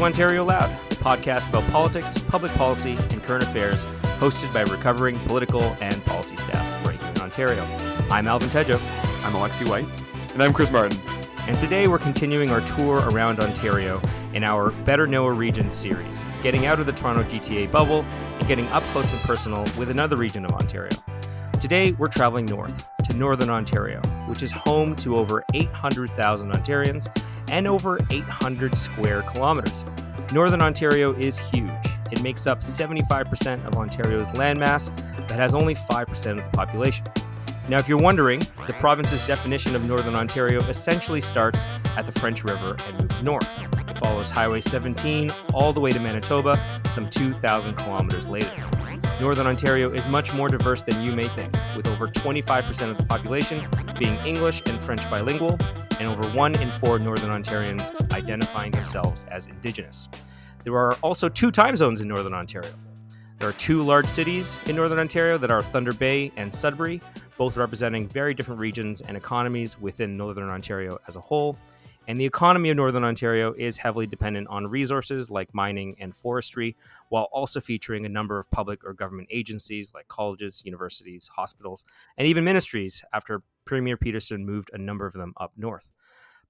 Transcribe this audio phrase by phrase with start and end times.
[0.00, 3.84] to Ontario Loud, a podcast about politics, public policy, and current affairs,
[4.18, 7.62] hosted by recovering political and policy staff right here in Ontario.
[8.10, 8.76] I'm Alvin Tejo.
[9.24, 9.84] I'm Alexi White.
[10.32, 10.98] And I'm Chris Martin.
[11.46, 14.00] And today we're continuing our tour around Ontario
[14.32, 18.02] in our Better Know a Region series, getting out of the Toronto GTA bubble
[18.38, 20.96] and getting up close and personal with another region of Ontario.
[21.60, 27.06] Today we're traveling north to Northern Ontario, which is home to over 800,000 Ontarians
[27.50, 29.84] and over 800 square kilometers.
[30.32, 31.70] Northern Ontario is huge.
[32.10, 34.90] It makes up 75% of Ontario's landmass,
[35.28, 37.06] but has only 5% of the population.
[37.68, 42.42] Now, if you're wondering, the province's definition of Northern Ontario essentially starts at the French
[42.42, 43.48] River and moves north.
[43.88, 46.58] It follows Highway 17 all the way to Manitoba,
[46.90, 48.50] some 2,000 kilometers later.
[49.20, 53.04] Northern Ontario is much more diverse than you may think, with over 25% of the
[53.04, 53.62] population
[53.98, 55.58] being English and French bilingual,
[55.98, 60.08] and over one in four Northern Ontarians identifying themselves as Indigenous.
[60.64, 62.72] There are also two time zones in Northern Ontario.
[63.38, 67.02] There are two large cities in Northern Ontario that are Thunder Bay and Sudbury,
[67.36, 71.58] both representing very different regions and economies within Northern Ontario as a whole.
[72.08, 76.76] And the economy of Northern Ontario is heavily dependent on resources like mining and forestry,
[77.08, 81.84] while also featuring a number of public or government agencies like colleges, universities, hospitals,
[82.16, 85.92] and even ministries after Premier Peterson moved a number of them up north.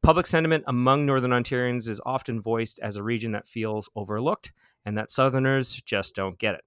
[0.02, 4.52] Public sentiment among Northern Ontarians is often voiced as a region that feels overlooked
[4.86, 6.64] and that Southerners just don't get it.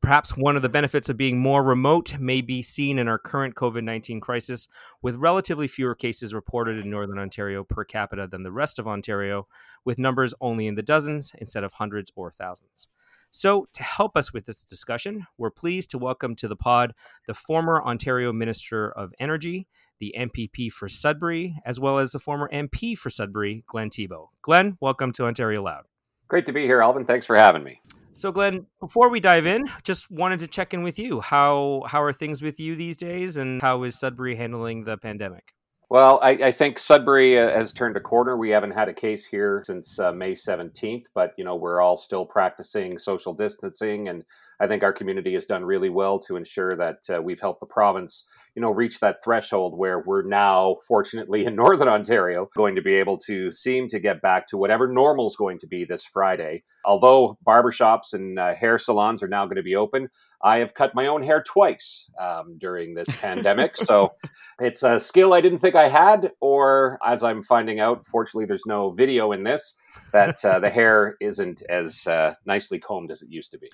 [0.00, 3.54] Perhaps one of the benefits of being more remote may be seen in our current
[3.54, 4.68] COVID 19 crisis,
[5.02, 9.46] with relatively fewer cases reported in Northern Ontario per capita than the rest of Ontario,
[9.84, 12.88] with numbers only in the dozens instead of hundreds or thousands.
[13.30, 16.94] So, to help us with this discussion, we're pleased to welcome to the pod
[17.26, 19.68] the former Ontario Minister of Energy,
[20.00, 24.30] the MPP for Sudbury, as well as the former MP for Sudbury, Glenn Thibeault.
[24.40, 25.84] Glenn, welcome to Ontario Loud.
[26.26, 27.04] Great to be here, Alvin.
[27.04, 27.80] Thanks for having me.
[28.18, 31.20] So, Glenn, before we dive in, just wanted to check in with you.
[31.20, 35.54] How how are things with you these days, and how is Sudbury handling the pandemic?
[35.88, 38.36] Well, I, I think Sudbury uh, has turned a corner.
[38.36, 41.96] We haven't had a case here since uh, May 17th, but you know we're all
[41.96, 44.24] still practicing social distancing, and
[44.60, 47.66] I think our community has done really well to ensure that uh, we've helped the
[47.66, 48.24] province,
[48.56, 52.94] you know, reach that threshold where we're now, fortunately, in Northern Ontario, going to be
[52.94, 56.64] able to seem to get back to whatever normal is going to be this Friday.
[56.84, 60.08] Although barbershops and uh, hair salons are now going to be open,
[60.42, 63.76] I have cut my own hair twice um, during this pandemic.
[63.76, 64.14] So
[64.60, 68.66] it's a skill I didn't think I had, or as I'm finding out, fortunately, there's
[68.66, 69.74] no video in this,
[70.12, 73.68] that uh, the hair isn't as uh, nicely combed as it used to be.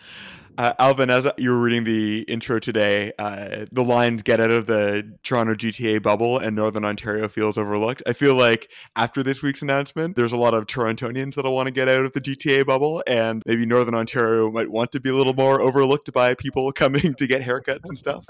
[0.58, 4.66] Uh, Alvin, as you were reading the intro today, uh, the lines get out of
[4.66, 8.02] the Toronto GTA bubble and Northern Ontario feels overlooked.
[8.06, 11.72] I feel like after this week's announcement, there's a lot of Torontonians that'll want to
[11.72, 15.14] get out of the GTA bubble, and maybe Northern Ontario might want to be a
[15.14, 18.24] little more overlooked by people coming to get haircuts and stuff.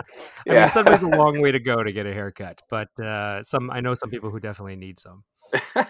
[0.49, 3.71] I mean, Sudbury's a long way to go to get a haircut, but uh, some
[3.71, 5.25] I know some people who definitely need some.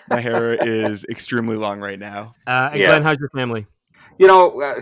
[0.09, 2.35] My hair is extremely long right now.
[2.47, 2.89] Uh, and yeah.
[2.89, 3.67] Glenn, how's your family?
[4.19, 4.81] You know, uh,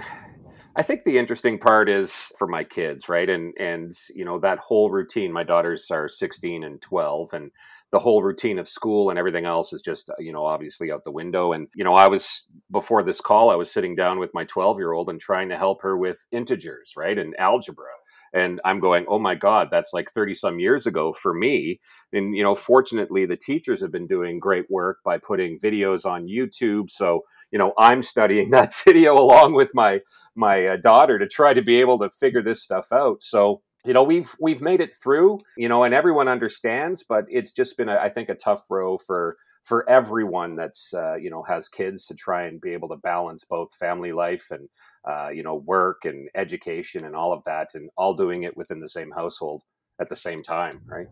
[0.77, 3.29] I think the interesting part is for my kids, right?
[3.29, 5.33] And and you know that whole routine.
[5.33, 7.51] My daughters are sixteen and twelve, and
[7.93, 11.13] the whole routine of school and everything else is just you know obviously out the
[11.13, 14.45] window and you know i was before this call i was sitting down with my
[14.45, 17.85] 12 year old and trying to help her with integers right and algebra
[18.33, 21.81] and i'm going oh my god that's like 30 some years ago for me.
[22.13, 26.27] And you know fortunately the teachers have been doing great work by putting videos on
[26.27, 30.01] youtube so you know i'm studying that video along with my
[30.35, 33.23] my uh, daughter to try to be able to figure this stuff out.
[33.23, 37.51] So you know we've we've made it through you know and everyone understands but it's
[37.51, 41.43] just been a, I think a tough row for for everyone that's uh, you know
[41.43, 44.69] has kids to try and be able to balance both family life and
[45.05, 48.81] uh, you know work and education and all of that and all doing it within
[48.81, 49.63] the same household
[50.01, 51.09] at the same time right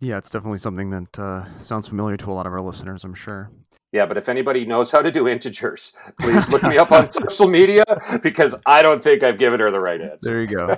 [0.00, 3.14] yeah it's definitely something that uh, sounds familiar to a lot of our listeners i'm
[3.14, 3.50] sure
[3.90, 7.48] yeah, but if anybody knows how to do integers, please look me up on social
[7.48, 7.84] media
[8.22, 10.18] because I don't think I've given her the right answer.
[10.20, 10.66] There you go.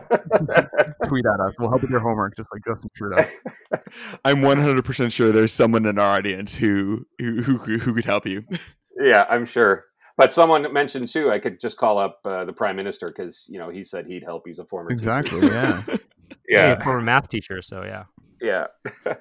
[1.06, 1.54] Tweet at us.
[1.58, 3.28] We'll help with your homework, just like Justin Trudeau.
[4.24, 8.44] I'm 100% sure there's someone in our audience who who who, who could help you.
[9.00, 9.86] Yeah, I'm sure.
[10.20, 13.58] But someone mentioned too, I could just call up uh, the prime minister because you
[13.58, 14.42] know he said he'd help.
[14.44, 15.40] He's a former exactly.
[15.40, 15.98] Teacher.
[16.48, 16.66] Yeah.
[16.66, 17.62] yeah, former math teacher.
[17.62, 18.04] So yeah.
[18.40, 18.66] Yeah.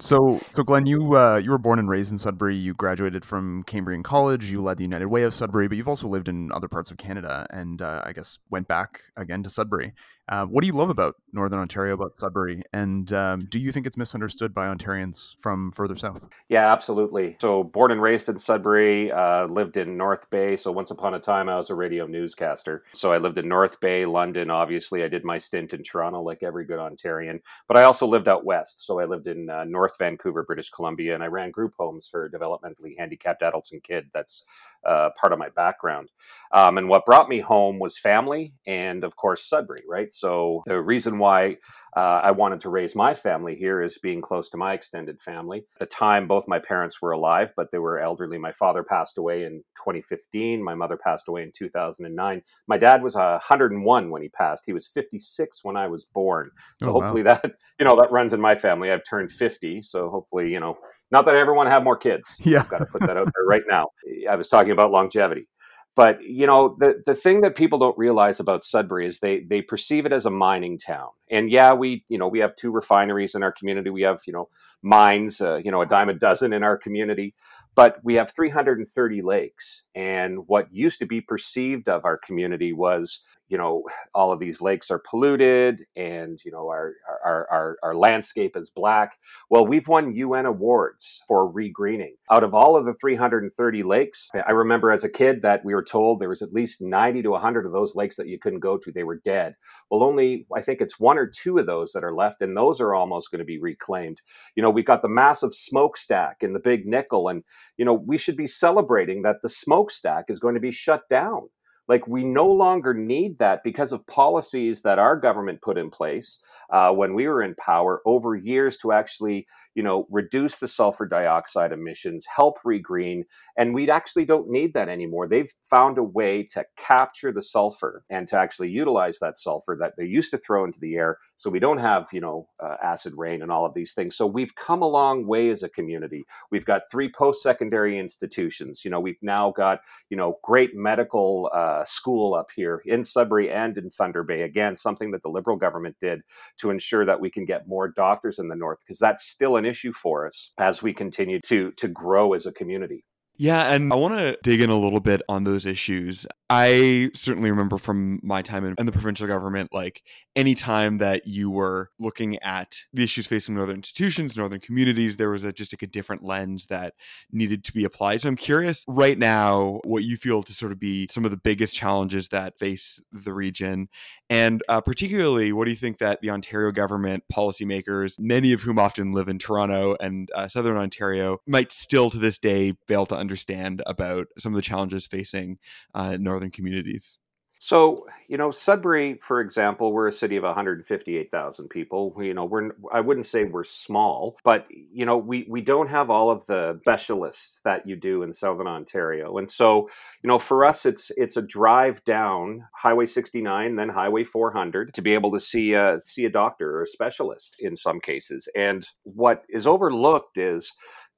[0.00, 2.56] So, so Glenn, you uh, you were born and raised in Sudbury.
[2.56, 4.50] You graduated from Cambrian College.
[4.50, 6.96] You led the United Way of Sudbury, but you've also lived in other parts of
[6.96, 9.92] Canada, and uh, I guess went back again to Sudbury.
[10.28, 13.86] Uh, what do you love about Northern Ontario, about Sudbury, and um, do you think
[13.86, 16.22] it's misunderstood by Ontarians from further south?
[16.48, 17.36] Yeah, absolutely.
[17.40, 20.56] So, born and raised in Sudbury, uh, lived in North Bay.
[20.56, 22.84] So, once upon a time, I was a radio newscaster.
[22.94, 24.50] So, I lived in North Bay, London.
[24.50, 27.40] Obviously, I did my stint in Toronto, like every good Ontarian.
[27.68, 28.86] But I also lived out west.
[28.86, 32.30] So, I lived in uh, North Vancouver, British Columbia, and I ran group homes for
[32.30, 34.08] developmentally handicapped adults and kids.
[34.14, 34.44] That's
[34.86, 36.08] uh, part of my background.
[36.52, 40.12] Um, and what brought me home was family and, of course, Sudbury, right?
[40.12, 41.56] So the reason why
[41.96, 45.64] uh, I wanted to raise my family here is being close to my extended family.
[45.74, 48.36] At the time, both my parents were alive, but they were elderly.
[48.36, 50.62] My father passed away in 2015.
[50.62, 52.42] My mother passed away in 2009.
[52.66, 54.64] My dad was 101 when he passed.
[54.66, 56.50] He was 56 when I was born.
[56.82, 57.40] So oh, hopefully wow.
[57.42, 58.90] that you know that runs in my family.
[58.90, 60.76] I've turned 50, so hopefully you know
[61.10, 62.40] not that I ever want to have more kids.
[62.40, 63.88] Yeah, I've got to put that out there right now.
[64.28, 65.46] I was talking about longevity.
[65.96, 69.62] But you know, the the thing that people don't realize about Sudbury is they they
[69.62, 71.08] perceive it as a mining town.
[71.30, 73.90] And yeah, we you know we have two refineries in our community.
[73.90, 74.48] We have you know
[74.82, 77.34] mines, uh, you know a dime a dozen in our community.
[77.76, 83.24] But we have 330 lakes, and what used to be perceived of our community was
[83.48, 86.94] you know all of these lakes are polluted and you know our
[87.24, 89.18] our our, our landscape is black.
[89.50, 92.14] Well we've won un awards for regreening.
[92.30, 95.84] Out of all of the 330 lakes i remember as a kid that we were
[95.84, 98.78] told there was at least 90 to 100 of those lakes that you couldn't go
[98.78, 98.90] to.
[98.92, 99.54] They were dead.
[99.90, 102.80] Well only i think it's one or two of those that are left and those
[102.80, 104.20] are almost going to be reclaimed.
[104.56, 107.42] You know we've got the massive smokestack and the big nickel and
[107.76, 111.48] you know we should be celebrating that the smokestack is going to be shut down
[111.88, 116.42] like we no longer need that because of policies that our government put in place
[116.72, 121.06] uh, when we were in power over years to actually you know, reduce the sulfur
[121.06, 123.24] dioxide emissions, help regreen,
[123.58, 125.28] and we actually don't need that anymore.
[125.28, 129.94] They've found a way to capture the sulfur and to actually utilize that sulfur that
[129.98, 131.18] they used to throw into the air.
[131.36, 134.16] So we don't have, you know, uh, acid rain and all of these things.
[134.16, 136.24] So we've come a long way as a community.
[136.50, 138.82] We've got three post-secondary institutions.
[138.84, 143.50] You know, we've now got, you know, great medical uh, school up here in Sudbury
[143.50, 144.42] and in Thunder Bay.
[144.42, 146.20] Again, something that the Liberal government did
[146.60, 149.64] to ensure that we can get more doctors in the north because that's still an
[149.64, 153.04] issue for us as we continue to to grow as a community.
[153.36, 156.24] Yeah, and I want to dig in a little bit on those issues.
[156.50, 160.02] I certainly remember from my time in, in, the provincial government, like
[160.36, 165.30] any time that you were looking at the issues facing northern institutions, northern communities, there
[165.30, 166.94] was a, just like a different lens that
[167.30, 168.20] needed to be applied.
[168.20, 171.36] So I'm curious right now what you feel to sort of be some of the
[171.36, 173.88] biggest challenges that face the region,
[174.28, 178.78] and uh, particularly what do you think that the Ontario government policymakers, many of whom
[178.78, 183.16] often live in Toronto and uh, Southern Ontario, might still to this day fail to
[183.16, 185.58] understand about some of the challenges facing
[185.94, 187.18] uh, northern communities?
[187.64, 192.12] So, you know, Sudbury, for example, we're a city of 158,000 people.
[192.14, 195.88] We, you know, we're I wouldn't say we're small, but you know, we we don't
[195.88, 199.38] have all of the specialists that you do in Southern Ontario.
[199.38, 199.88] And so,
[200.22, 205.00] you know, for us it's it's a drive down Highway 69 then Highway 400 to
[205.00, 208.46] be able to see a see a doctor or a specialist in some cases.
[208.54, 210.70] And what is overlooked is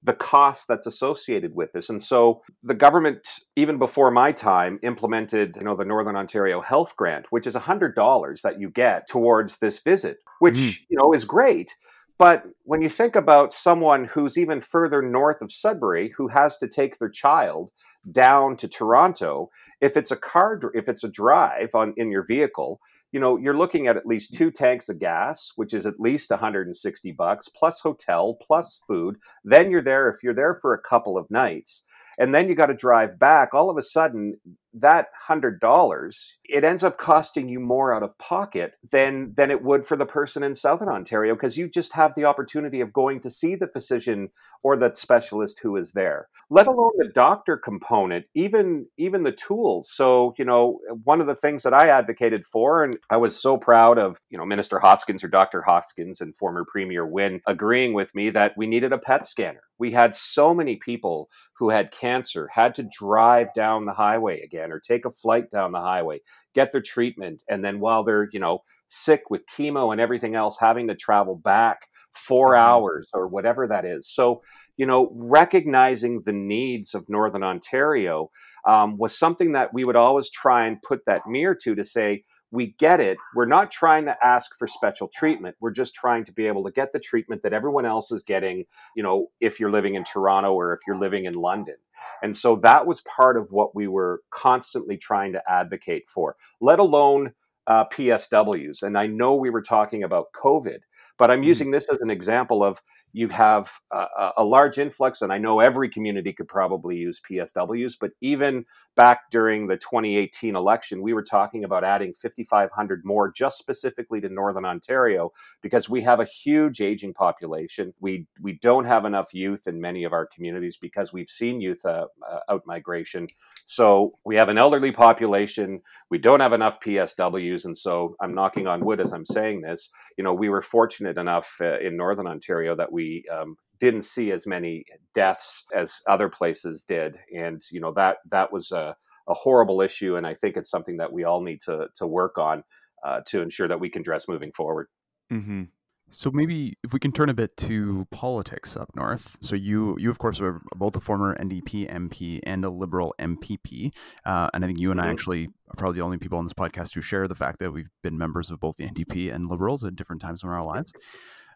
[0.06, 1.90] the cost that's associated with this.
[1.90, 3.26] And so the government,
[3.56, 8.40] even before my time, implemented, you know, the Northern Ontario Health Grant, which is $100
[8.42, 10.78] that you get towards this visit, which, mm.
[10.88, 11.74] you know, is great.
[12.18, 16.68] But when you think about someone who's even further north of Sudbury who has to
[16.68, 17.72] take their child
[18.10, 22.80] down to Toronto, if it's a car, if it's a drive on in your vehicle,
[23.16, 26.28] you know you're looking at at least two tanks of gas which is at least
[26.28, 29.16] 160 bucks plus hotel plus food.
[29.42, 31.86] Then you're there if you're there for a couple of nights
[32.18, 33.54] and then you got to drive back.
[33.54, 34.34] All of a sudden
[34.80, 39.62] that hundred dollars it ends up costing you more out of pocket than than it
[39.62, 43.20] would for the person in southern ontario because you just have the opportunity of going
[43.20, 44.28] to see the physician
[44.62, 49.90] or the specialist who is there let alone the doctor component even even the tools.
[49.90, 53.56] So you know one of the things that i advocated for and i was so
[53.56, 58.14] proud of you know minister hoskins or dr hoskins and former premier wynne agreeing with
[58.14, 59.62] me that we needed a pet scanner.
[59.78, 61.28] We had so many people
[61.58, 65.72] who had cancer had to drive down the highway again or take a flight down
[65.72, 66.20] the highway
[66.54, 70.56] get their treatment and then while they're you know sick with chemo and everything else
[70.58, 72.60] having to travel back 4 mm-hmm.
[72.60, 74.42] hours or whatever that is so
[74.76, 78.30] you know recognizing the needs of northern ontario
[78.66, 82.24] um, was something that we would always try and put that mirror to to say
[82.50, 83.18] we get it.
[83.34, 85.56] We're not trying to ask for special treatment.
[85.60, 88.64] We're just trying to be able to get the treatment that everyone else is getting,
[88.94, 91.76] you know, if you're living in Toronto or if you're living in London.
[92.22, 96.78] And so that was part of what we were constantly trying to advocate for, let
[96.78, 97.32] alone
[97.66, 98.82] uh, PSWs.
[98.82, 100.78] And I know we were talking about COVID,
[101.18, 101.48] but I'm mm-hmm.
[101.48, 102.80] using this as an example of
[103.16, 107.94] you have a, a, large influx, and I know every community could probably use PSWs,
[107.98, 113.56] but even back during the 2018 election, we were talking about adding 5,500 more just
[113.56, 115.32] specifically to Northern Ontario
[115.62, 117.94] because we have a huge aging population.
[118.00, 121.86] We, we don't have enough youth in many of our communities because we've seen youth
[121.86, 123.28] uh, uh, out migration.
[123.66, 125.82] So we have an elderly population.
[126.08, 127.64] We don't have enough PSWs.
[127.64, 129.90] And so I'm knocking on wood as I'm saying this.
[130.16, 134.30] You know, we were fortunate enough uh, in Northern Ontario that we um, didn't see
[134.30, 138.96] as many deaths as other places did, and you know that that was a,
[139.28, 142.38] a horrible issue, and I think it's something that we all need to to work
[142.38, 142.62] on
[143.04, 144.88] uh, to ensure that we can dress moving forward.
[145.32, 145.64] Mm-hmm.
[146.10, 149.36] So maybe if we can turn a bit to politics up north.
[149.40, 153.92] So you, you of course are both a former NDP MP and a Liberal MPP,
[154.24, 155.08] uh, and I think you and mm-hmm.
[155.08, 157.72] I actually are probably the only people on this podcast who share the fact that
[157.72, 160.92] we've been members of both the NDP and Liberals at different times in our lives.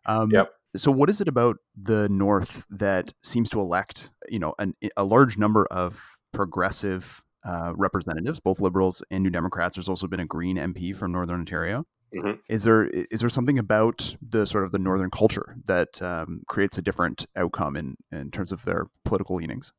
[0.06, 0.52] Um, yep.
[0.76, 5.04] So, what is it about the North that seems to elect, you know, an, a
[5.04, 6.00] large number of
[6.32, 9.76] progressive uh, representatives, both Liberals and New Democrats?
[9.76, 11.86] There's also been a Green MP from Northern Ontario.
[12.14, 12.40] Mm-hmm.
[12.48, 16.76] Is there is there something about the sort of the Northern culture that um, creates
[16.78, 19.72] a different outcome in in terms of their political leanings?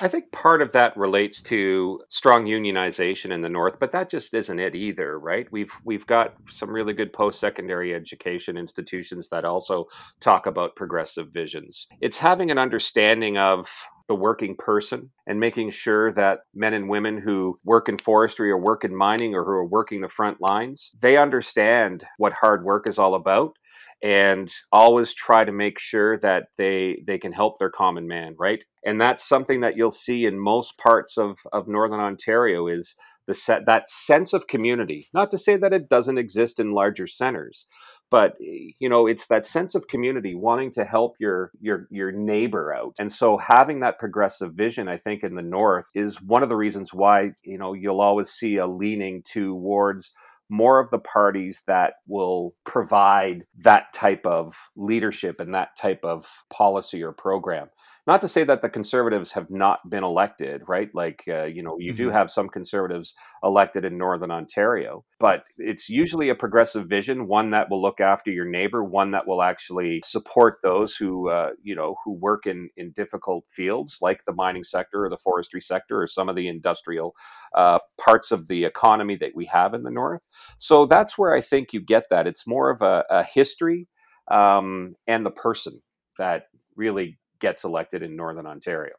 [0.00, 4.32] I think part of that relates to strong unionization in the north, but that just
[4.32, 5.46] isn't it either, right?
[5.52, 9.86] We've we've got some really good post-secondary education institutions that also
[10.20, 11.86] talk about progressive visions.
[12.00, 13.68] It's having an understanding of
[14.08, 18.58] the working person and making sure that men and women who work in forestry or
[18.58, 22.88] work in mining or who are working the front lines, they understand what hard work
[22.88, 23.56] is all about
[24.02, 28.64] and always try to make sure that they they can help their common man right?
[28.84, 32.96] And that's something that you'll see in most parts of of northern ontario is
[33.26, 37.06] the set that sense of community not to say that it doesn't exist in larger
[37.06, 37.66] centers
[38.14, 42.72] but you know it's that sense of community wanting to help your your your neighbor
[42.72, 42.94] out.
[43.00, 46.54] And so having that progressive vision i think in the north is one of the
[46.54, 50.12] reasons why you know you'll always see a leaning towards
[50.48, 56.24] more of the parties that will provide that type of leadership and that type of
[56.52, 57.68] policy or program
[58.06, 60.90] not to say that the conservatives have not been elected, right?
[60.94, 62.04] Like, uh, you know, you mm-hmm.
[62.04, 67.50] do have some conservatives elected in Northern Ontario, but it's usually a progressive vision, one
[67.52, 71.74] that will look after your neighbor, one that will actually support those who, uh, you
[71.74, 76.02] know, who work in, in difficult fields like the mining sector or the forestry sector
[76.02, 77.14] or some of the industrial
[77.54, 80.20] uh, parts of the economy that we have in the North.
[80.58, 82.26] So that's where I think you get that.
[82.26, 83.88] It's more of a, a history
[84.30, 85.80] um, and the person
[86.18, 88.94] that really gets elected in Northern Ontario.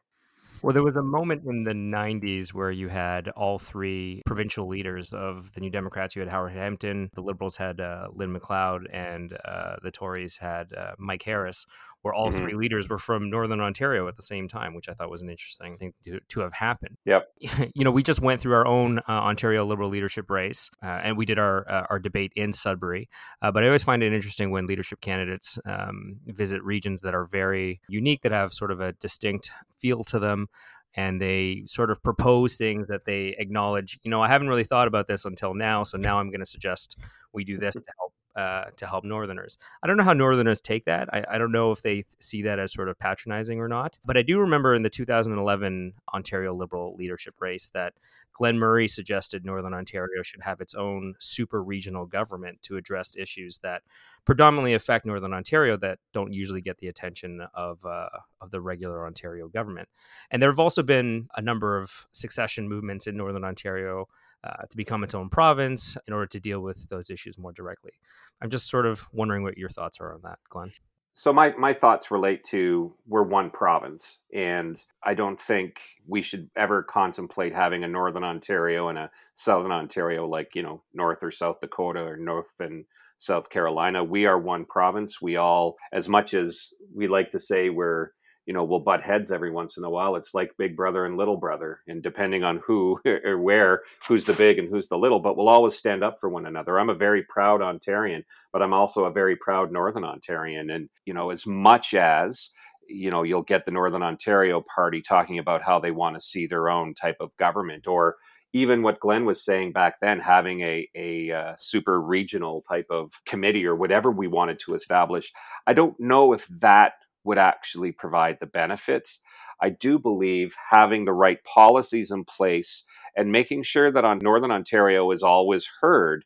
[0.62, 5.12] Well, there was a moment in the 90s where you had all three provincial leaders
[5.12, 6.16] of the New Democrats.
[6.16, 10.72] You had Howard Hampton, the Liberals had uh, Lynn McLeod, and uh, the Tories had
[10.72, 11.66] uh, Mike Harris,
[12.06, 12.38] where all mm-hmm.
[12.38, 15.28] three leaders were from Northern Ontario at the same time, which I thought was an
[15.28, 16.98] interesting thing to, to have happened.
[17.04, 17.28] Yep.
[17.74, 21.16] You know, we just went through our own uh, Ontario Liberal leadership race, uh, and
[21.16, 23.08] we did our uh, our debate in Sudbury.
[23.42, 27.26] Uh, but I always find it interesting when leadership candidates um, visit regions that are
[27.26, 30.46] very unique, that have sort of a distinct feel to them
[30.94, 33.98] and they sort of propose things that they acknowledge.
[34.02, 36.46] You know, I haven't really thought about this until now, so now I'm going to
[36.46, 36.98] suggest
[37.32, 39.56] we do this to help uh, to help Northerners.
[39.82, 41.08] I don't know how Northerners take that.
[41.12, 43.98] I, I, don't know if they see that as sort of patronizing or not.
[44.04, 47.94] But I do remember in the 2011 Ontario Liberal leadership race that
[48.34, 53.58] Glenn Murray suggested Northern Ontario should have its own super regional government to address issues
[53.62, 53.82] that
[54.26, 58.08] predominantly affect Northern Ontario that don't usually get the attention of uh,
[58.42, 59.88] of the regular Ontario government.
[60.30, 64.08] And there have also been a number of succession movements in Northern Ontario
[64.46, 67.92] uh, to become its own province in order to deal with those issues more directly.
[68.40, 70.72] I'm just sort of wondering what your thoughts are on that, Glenn.
[71.14, 75.76] So my, my thoughts relate to we're one province, and I don't think
[76.06, 80.82] we should ever contemplate having a Northern Ontario and a Southern Ontario like you know
[80.92, 82.84] North or South Dakota or North and
[83.18, 84.04] South Carolina.
[84.04, 85.22] We are one province.
[85.22, 88.10] We all, as much as we like to say we're
[88.46, 90.16] you know we'll butt heads every once in a while.
[90.16, 94.32] It's like big brother and little brother and depending on who or where who's the
[94.32, 96.78] big and who's the little but we'll always stand up for one another.
[96.78, 100.74] I'm a very proud ontarian but i'm also a very proud northern ontarian.
[100.74, 102.50] And you know as much as
[102.88, 106.46] you know you'll get the northern ontario party talking about how they want to see
[106.46, 108.16] their own type of government or
[108.52, 113.12] even what Glenn was saying back then, having a, a uh, super regional type of
[113.26, 115.30] committee or whatever we wanted to establish,
[115.66, 116.94] I don't know if that
[117.26, 119.20] would actually provide the benefits.
[119.60, 122.84] I do believe having the right policies in place
[123.16, 126.24] and making sure that on Northern Ontario is always heard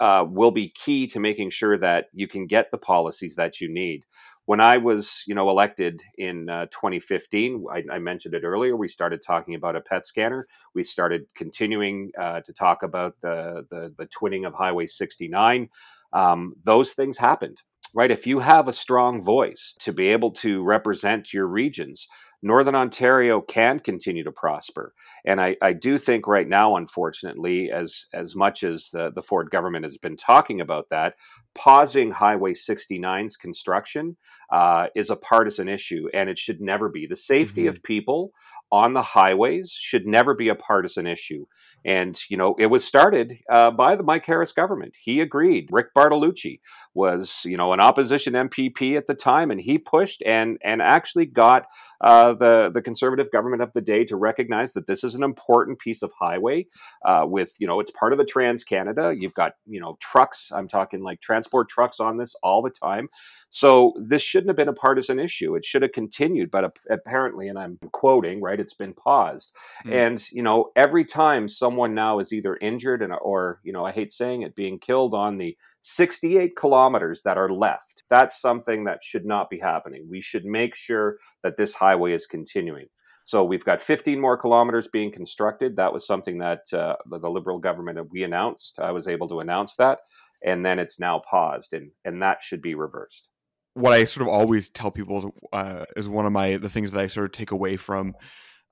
[0.00, 3.72] uh, will be key to making sure that you can get the policies that you
[3.72, 4.02] need.
[4.46, 8.76] When I was, you know, elected in uh, 2015, I, I, mentioned it earlier.
[8.76, 10.48] We started talking about a PET scanner.
[10.74, 15.68] We started continuing uh, to talk about the, the, the twinning of Highway 69.
[16.12, 17.62] Um, those things happened,
[17.94, 18.10] right?
[18.10, 22.06] If you have a strong voice to be able to represent your regions,
[22.44, 24.94] Northern Ontario can continue to prosper.
[25.24, 29.50] And I, I do think right now, unfortunately, as as much as the, the Ford
[29.50, 31.14] government has been talking about that,
[31.54, 34.16] pausing Highway 69's construction
[34.50, 37.06] uh, is a partisan issue, and it should never be.
[37.06, 37.70] The safety mm-hmm.
[37.70, 38.32] of people
[38.72, 41.46] on the highways should never be a partisan issue.
[41.84, 44.94] And, you know, it was started uh, by the Mike Harris government.
[45.02, 45.68] He agreed.
[45.70, 46.60] Rick Bartolucci
[46.94, 51.26] was, you know, an opposition MPP at the time, and he pushed and and actually
[51.26, 51.66] got
[52.02, 55.78] uh, the the conservative government of the day to recognize that this is an important
[55.78, 56.66] piece of highway.
[57.04, 59.14] Uh, with, you know, it's part of the Trans Canada.
[59.16, 60.52] You've got, you know, trucks.
[60.54, 63.08] I'm talking like transport trucks on this all the time.
[63.50, 65.54] So this shouldn't have been a partisan issue.
[65.56, 69.50] It should have continued, but apparently, and I'm quoting, right, it's been paused.
[69.86, 70.06] Mm.
[70.06, 73.92] And, you know, every time someone now is either injured and, or, you know, I
[73.92, 79.02] hate saying it, being killed on the 68 kilometers that are left, that's something that
[79.02, 80.06] should not be happening.
[80.10, 82.86] We should make sure that this highway is continuing.
[83.24, 85.76] So we've got 15 more kilometers being constructed.
[85.76, 88.80] That was something that uh, the Liberal government we announced.
[88.80, 90.00] I was able to announce that,
[90.44, 93.28] and then it's now paused, and and that should be reversed
[93.74, 96.90] what I sort of always tell people is, uh, is one of my the things
[96.92, 98.14] that I sort of take away from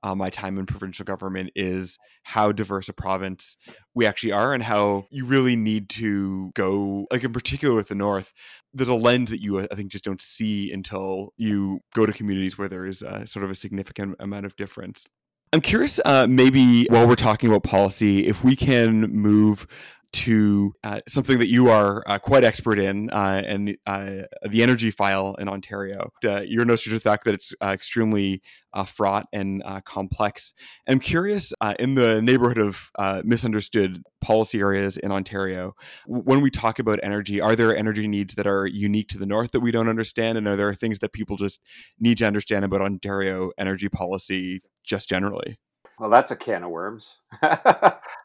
[0.03, 3.57] uh, my time in provincial government is how diverse a province
[3.93, 7.95] we actually are, and how you really need to go, like in particular with the
[7.95, 8.33] North.
[8.73, 12.57] There's a lens that you, I think, just don't see until you go to communities
[12.57, 15.07] where there is a, sort of a significant amount of difference.
[15.53, 19.67] I'm curious, uh, maybe while we're talking about policy, if we can move
[20.13, 24.61] to uh, something that you are uh, quite expert in, uh, and the, uh, the
[24.61, 26.09] energy file in Ontario.
[26.23, 28.41] you're no stranger to the fact that it's uh, extremely
[28.73, 30.53] uh, fraught and complex.
[30.87, 32.91] I'm curious, in the neighborhood of
[33.25, 35.73] misunderstood policy areas in Ontario,
[36.05, 39.51] when we talk about energy, are there energy needs that are unique to the North
[39.51, 40.37] that we don't understand?
[40.37, 41.61] And are there things that people just
[41.99, 45.57] need to understand about Ontario energy policy just generally?
[46.01, 47.19] Well, that's a can of worms.
[47.43, 47.59] um,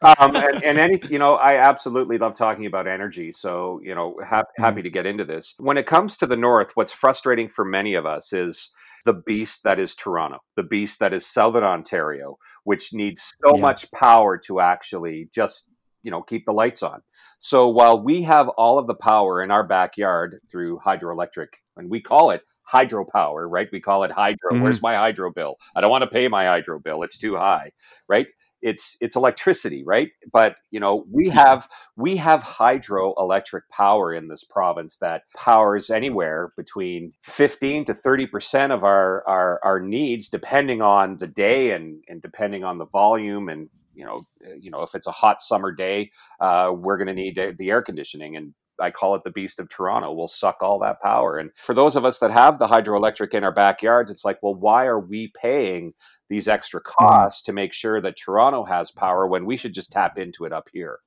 [0.01, 3.31] and, and, any, you know, I absolutely love talking about energy.
[3.31, 4.83] So, you know, ha- happy mm-hmm.
[4.85, 5.53] to get into this.
[5.59, 8.71] When it comes to the North, what's frustrating for many of us is
[9.05, 13.61] the beast that is Toronto, the beast that is Southern Ontario, which needs so yeah.
[13.61, 15.69] much power to actually just
[16.01, 17.01] you know keep the lights on
[17.39, 21.99] so while we have all of the power in our backyard through hydroelectric and we
[21.99, 23.67] call it hydropower, right?
[23.71, 24.51] We call it hydro.
[24.51, 24.63] Mm-hmm.
[24.63, 25.57] Where's my hydro bill?
[25.75, 27.03] I don't want to pay my hydro bill.
[27.03, 27.71] It's too high,
[28.07, 28.27] right?
[28.61, 30.09] It's it's electricity, right?
[30.33, 36.53] But you know, we have we have hydroelectric power in this province that powers anywhere
[36.57, 42.21] between 15 to 30% of our our, our needs depending on the day and and
[42.21, 44.19] depending on the volume and you know,
[44.59, 47.81] you know, if it's a hot summer day, uh, we're going to need the air
[47.81, 51.37] conditioning, and I call it the beast of Toronto, will suck all that power.
[51.37, 54.55] And for those of us that have the hydroelectric in our backyards, it's like, well,
[54.55, 55.93] why are we paying
[56.29, 57.05] these extra mm-hmm.
[57.05, 60.53] costs to make sure that Toronto has power when we should just tap into it
[60.53, 60.99] up here?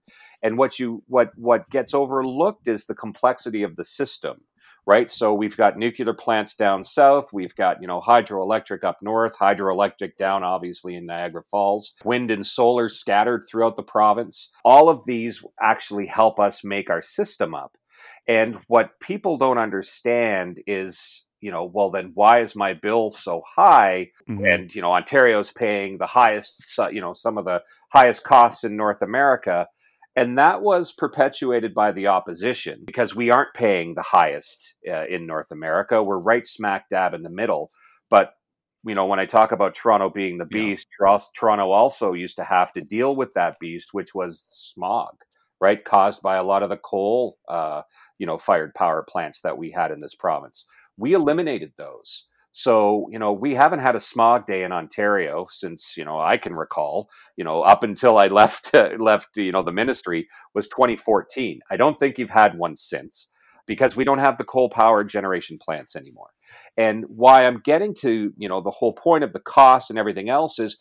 [0.42, 4.40] And what you what what gets overlooked is the complexity of the system
[4.90, 5.08] right?
[5.08, 10.16] So we've got nuclear plants down south, we've got, you know, hydroelectric up north, hydroelectric
[10.18, 14.50] down obviously in Niagara Falls, wind and solar scattered throughout the province.
[14.64, 17.76] All of these actually help us make our system up.
[18.26, 23.42] And what people don't understand is you know, well, then why is my bill so
[23.46, 24.10] high?
[24.28, 24.44] Mm-hmm.
[24.44, 27.60] And, you know, Ontario's paying the highest, you know, some of the
[27.94, 29.66] highest costs in North America.
[30.16, 35.26] And that was perpetuated by the opposition because we aren't paying the highest uh, in
[35.26, 36.02] North America.
[36.02, 37.70] We're right smack dab in the middle.
[38.10, 38.32] But,
[38.84, 41.16] you know, when I talk about Toronto being the beast, yeah.
[41.34, 44.44] Toronto also used to have to deal with that beast, which was
[44.74, 45.14] smog,
[45.60, 45.84] right?
[45.84, 47.82] Caused by a lot of the coal, uh,
[48.18, 50.66] you know, fired power plants that we had in this province.
[50.96, 52.26] We eliminated those.
[52.52, 56.36] So, you know, we haven't had a smog day in Ontario since, you know, I
[56.36, 60.68] can recall, you know, up until I left, uh, left, you know, the ministry was
[60.68, 61.60] 2014.
[61.70, 63.28] I don't think you've had one since
[63.66, 66.30] because we don't have the coal powered generation plants anymore.
[66.76, 70.28] And why I'm getting to, you know, the whole point of the cost and everything
[70.28, 70.78] else is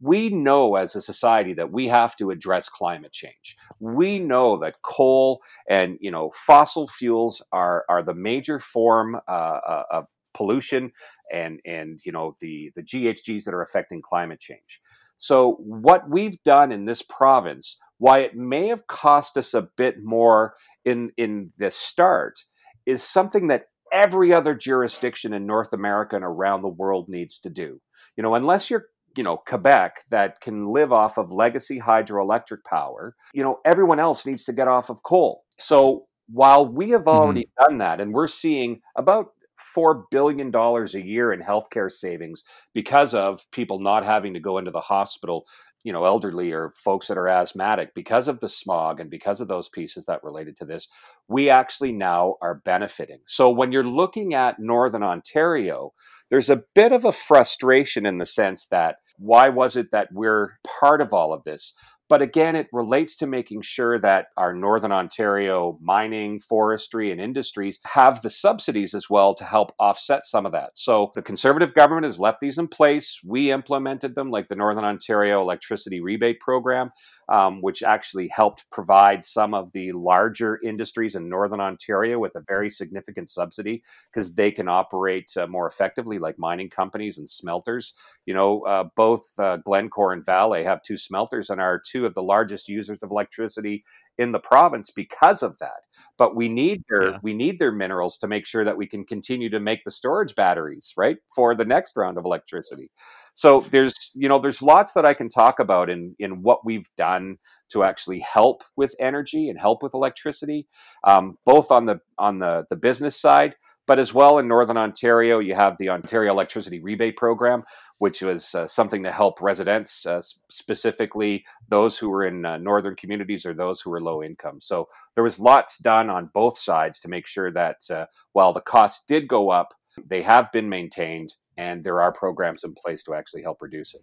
[0.00, 3.56] we know as a society that we have to address climate change.
[3.78, 9.30] We know that coal and you know fossil fuels are are the major form uh,
[9.30, 10.92] uh of pollution
[11.32, 14.80] and and you know the the GHGs that are affecting climate change.
[15.16, 19.96] So what we've done in this province, why it may have cost us a bit
[20.02, 22.40] more in in the start,
[22.86, 27.50] is something that every other jurisdiction in North America and around the world needs to
[27.50, 27.80] do.
[28.16, 33.14] You know, unless you're you know Quebec that can live off of legacy hydroelectric power,
[33.34, 35.44] you know, everyone else needs to get off of coal.
[35.58, 37.64] So while we have already mm-hmm.
[37.64, 39.32] done that and we're seeing about
[39.76, 44.70] $4 billion a year in healthcare savings because of people not having to go into
[44.70, 45.46] the hospital,
[45.84, 49.48] you know, elderly or folks that are asthmatic because of the smog and because of
[49.48, 50.88] those pieces that related to this.
[51.28, 53.20] We actually now are benefiting.
[53.26, 55.92] So when you're looking at Northern Ontario,
[56.30, 60.50] there's a bit of a frustration in the sense that why was it that we're
[60.80, 61.74] part of all of this?
[62.10, 67.78] But again, it relates to making sure that our Northern Ontario mining, forestry, and industries
[67.86, 70.76] have the subsidies as well to help offset some of that.
[70.76, 73.20] So the Conservative government has left these in place.
[73.24, 76.90] We implemented them, like the Northern Ontario Electricity Rebate Program,
[77.30, 82.42] um, which actually helped provide some of the larger industries in Northern Ontario with a
[82.48, 87.94] very significant subsidy because they can operate uh, more effectively, like mining companies and smelters.
[88.26, 92.06] You know, uh, both uh, Glencore and Vale have two smelters and are two two
[92.06, 93.84] of the largest users of electricity
[94.20, 95.86] in the province because of that.
[96.18, 97.18] But we need their yeah.
[97.22, 100.34] we need their minerals to make sure that we can continue to make the storage
[100.34, 102.90] batteries, right, for the next round of electricity.
[103.32, 106.88] So there's you know there's lots that I can talk about in in what we've
[106.96, 107.38] done
[107.70, 110.68] to actually help with energy and help with electricity,
[111.04, 113.54] um, both on the on the the business side,
[113.90, 117.64] but as well in Northern Ontario, you have the Ontario Electricity Rebate Program,
[117.98, 122.94] which was uh, something to help residents, uh, specifically those who were in uh, northern
[122.94, 124.60] communities or those who were low income.
[124.60, 128.60] So there was lots done on both sides to make sure that uh, while the
[128.60, 129.74] costs did go up,
[130.06, 134.02] they have been maintained, and there are programs in place to actually help reduce it.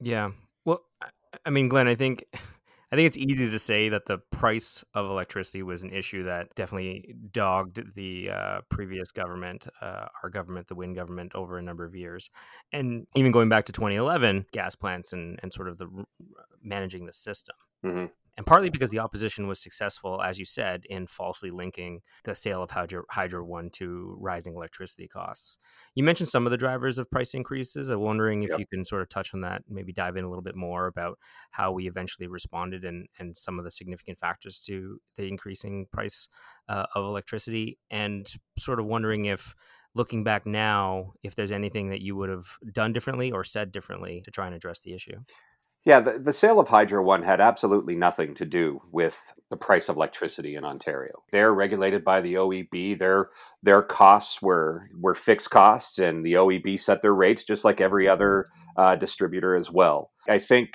[0.00, 0.32] Yeah.
[0.64, 0.82] Well,
[1.46, 2.24] I mean, Glenn, I think
[2.92, 6.52] I think it's easy to say that the price of electricity was an issue that
[6.56, 11.84] definitely dogged the uh, previous government, uh, our government, the Wynne government, over a number
[11.84, 12.30] of years.
[12.72, 15.88] And even going back to 2011, gas plants and, and sort of the
[16.62, 17.56] managing the system.
[17.84, 22.34] Mm-hmm and partly because the opposition was successful, as you said, in falsely linking the
[22.34, 25.58] sale of Hydro, Hydro One to rising electricity costs.
[25.94, 27.90] You mentioned some of the drivers of price increases.
[27.90, 28.58] I'm wondering if yep.
[28.58, 31.18] you can sort of touch on that, maybe dive in a little bit more about
[31.50, 36.28] how we eventually responded and, and some of the significant factors to the increasing price
[36.68, 39.54] uh, of electricity, and sort of wondering if
[39.94, 44.20] looking back now, if there's anything that you would have done differently or said differently
[44.24, 45.18] to try and address the issue.
[45.86, 49.88] Yeah, the, the sale of Hydro One had absolutely nothing to do with the price
[49.88, 51.22] of electricity in Ontario.
[51.32, 52.98] They're regulated by the OEB.
[52.98, 53.30] Their
[53.62, 58.06] their costs were were fixed costs, and the OEB set their rates just like every
[58.08, 58.44] other
[58.76, 60.10] uh, distributor as well.
[60.28, 60.68] I think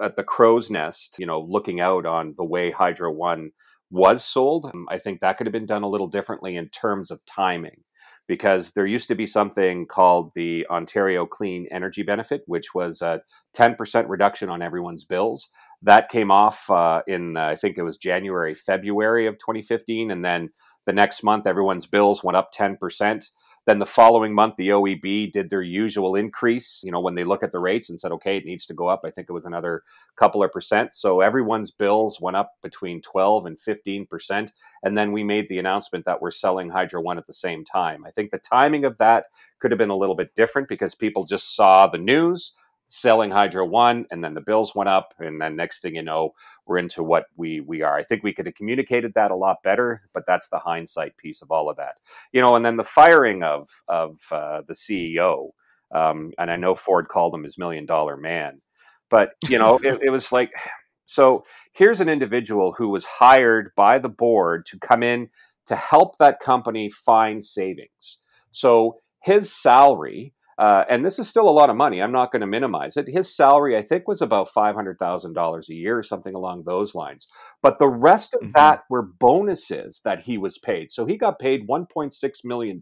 [0.00, 3.50] at the crow's nest, you know, looking out on the way Hydro One
[3.90, 7.24] was sold, I think that could have been done a little differently in terms of
[7.26, 7.82] timing
[8.26, 13.20] because there used to be something called the Ontario Clean Energy Benefit, which was a
[13.56, 15.48] 10% reduction on everyone's bills.
[15.82, 20.10] That came off uh, in, uh, I think it was January, February of 2015.
[20.10, 20.48] And then
[20.86, 23.24] the next month, everyone's bills went up 10%.
[23.66, 26.82] Then the following month, the OEB did their usual increase.
[26.84, 28.88] You know, when they look at the rates and said, okay, it needs to go
[28.88, 29.82] up, I think it was another
[30.16, 30.94] couple of percent.
[30.94, 34.52] So everyone's bills went up between 12 and 15 percent.
[34.82, 38.04] And then we made the announcement that we're selling Hydro One at the same time.
[38.04, 39.26] I think the timing of that
[39.60, 42.54] could have been a little bit different because people just saw the news
[42.86, 46.32] selling Hydro One, and then the bills went up, and then next thing you know,
[46.66, 47.96] we're into what we we are.
[47.96, 51.42] I think we could have communicated that a lot better, but that's the hindsight piece
[51.42, 51.94] of all of that,
[52.32, 52.56] you know.
[52.56, 55.50] And then the firing of of uh, the CEO,
[55.94, 58.60] um, and I know Ford called him his million dollar man,
[59.10, 60.50] but you know, it, it was like,
[61.06, 65.28] so here's an individual who was hired by the board to come in
[65.66, 68.18] to help that company find savings.
[68.50, 72.00] So his salary uh, and this is still a lot of money.
[72.00, 73.08] I'm not going to minimize it.
[73.08, 77.26] His salary, I think, was about $500,000 a year, or something along those lines.
[77.62, 78.52] But the rest of mm-hmm.
[78.54, 80.92] that were bonuses that he was paid.
[80.92, 82.80] So he got paid $1.6 million.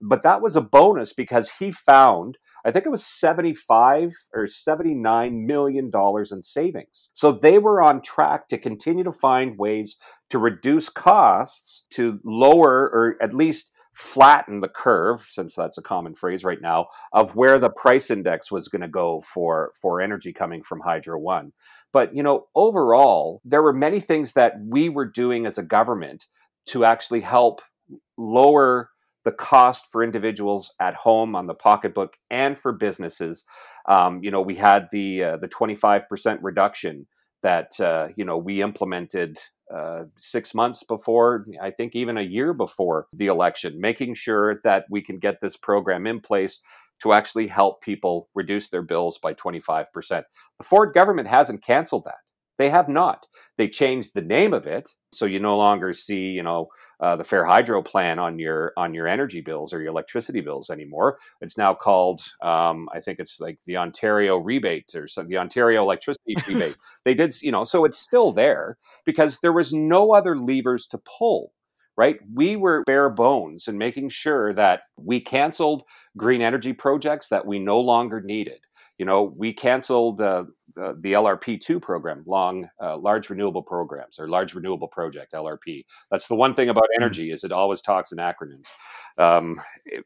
[0.00, 5.46] But that was a bonus because he found, I think it was 75 or 79
[5.46, 7.10] million dollars in savings.
[7.14, 9.96] So they were on track to continue to find ways
[10.30, 16.14] to reduce costs, to lower or at least flatten the curve, since that's a common
[16.14, 20.34] phrase right now, of where the price index was going to go for for energy
[20.34, 21.52] coming from Hydro One.
[21.94, 26.26] But you know, overall, there were many things that we were doing as a government
[26.66, 27.62] to actually help
[28.18, 28.90] lower
[29.24, 33.44] the cost for individuals at home on the pocketbook and for businesses.
[33.88, 37.06] Um, you know, we had the uh, the 25% reduction
[37.42, 39.38] that uh, you know we implemented
[39.74, 44.84] uh, six months before, I think even a year before the election, making sure that
[44.90, 46.60] we can get this program in place
[47.02, 49.86] to actually help people reduce their bills by 25%.
[50.08, 52.18] The Ford government hasn't canceled that.
[52.58, 53.26] They have not.
[53.58, 56.68] They changed the name of it, so you no longer see, you know,
[57.00, 60.70] uh, the Fair Hydro plan on your on your energy bills or your electricity bills
[60.70, 61.18] anymore.
[61.40, 65.82] It's now called, um, I think it's like the Ontario rebate or some, the Ontario
[65.82, 66.76] electricity rebate.
[67.04, 70.98] They did, you know, so it's still there because there was no other levers to
[71.18, 71.52] pull.
[71.98, 75.82] Right, we were bare bones in making sure that we canceled
[76.14, 78.60] green energy projects that we no longer needed
[78.98, 84.28] you know, we canceled uh, the, the, LRP2 program, long, uh, large renewable programs or
[84.28, 85.84] large renewable project, LRP.
[86.10, 87.02] That's the one thing about hmm.
[87.02, 88.68] energy is it always talks in acronyms.
[89.18, 89.60] Um,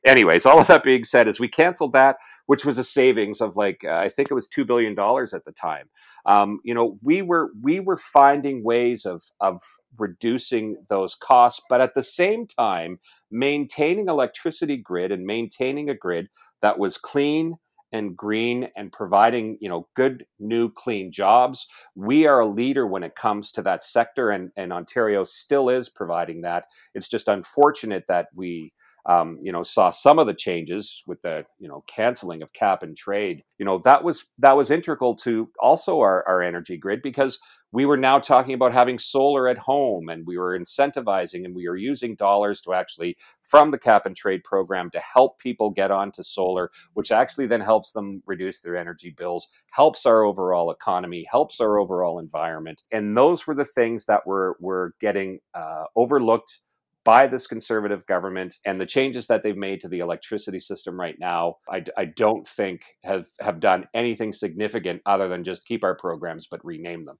[0.07, 3.57] anyways, all of that being said, is we canceled that, which was a savings of
[3.57, 5.89] like uh, I think it was two billion dollars at the time.
[6.27, 9.63] Um, you know, we were we were finding ways of of
[9.99, 12.99] reducing those costs, but at the same time
[13.31, 16.29] maintaining electricity grid and maintaining a grid
[16.63, 17.57] that was clean
[17.93, 21.67] and green and providing you know good new clean jobs.
[21.95, 25.89] We are a leader when it comes to that sector and, and ontario still is
[25.89, 26.65] providing that.
[26.95, 28.73] It's just unfortunate that we
[29.07, 32.83] um, you know saw some of the changes with the you know canceling of cap
[32.83, 33.43] and trade.
[33.59, 37.39] You know that was that was integral to also our, our energy grid because
[37.73, 41.69] we were now talking about having solar at home and we were incentivizing and we
[41.69, 45.91] were using dollars to actually from the cap and trade program to help people get
[45.91, 51.27] onto solar which actually then helps them reduce their energy bills helps our overall economy
[51.31, 52.83] helps our overall environment.
[52.93, 56.61] And those were the things that were were getting uh, overlooked
[57.05, 61.17] by this conservative government and the changes that they've made to the electricity system right
[61.19, 65.97] now I, I, don't think have have done anything significant other than just keep our
[65.97, 67.17] programs but rename them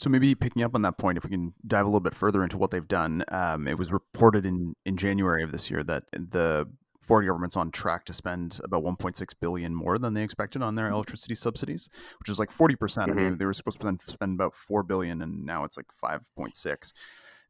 [0.00, 2.42] so maybe picking up on that point, if we can dive a little bit further
[2.42, 6.04] into what they've done, um, it was reported in in January of this year that
[6.12, 6.66] the
[7.02, 10.86] Ford government's on track to spend about 1.6 billion more than they expected on their
[10.86, 10.94] mm-hmm.
[10.94, 13.10] electricity subsidies, which is like 40 percent.
[13.10, 13.36] Mm-hmm.
[13.36, 16.92] they were supposed to spend about four billion, and now it's like 5.6.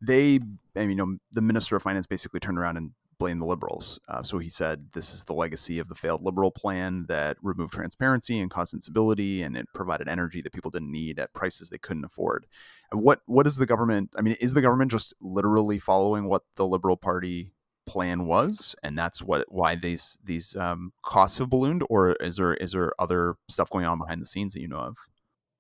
[0.03, 0.41] They,
[0.75, 4.01] I mean, you know, the minister of finance basically turned around and blame the liberals.
[4.09, 7.73] Uh, so he said this is the legacy of the failed liberal plan that removed
[7.73, 11.79] transparency and caused instability, and it provided energy that people didn't need at prices they
[11.79, 12.47] couldn't afford.
[12.91, 14.11] What what is the government?
[14.17, 17.53] I mean, is the government just literally following what the Liberal Party
[17.87, 22.55] plan was, and that's what why these these um, costs have ballooned, or is there
[22.55, 24.97] is there other stuff going on behind the scenes that you know of?